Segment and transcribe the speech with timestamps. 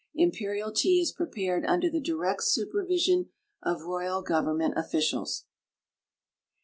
[0.15, 3.29] Imperial tea is prepared under the direct supervision
[3.61, 5.45] of royal government officials.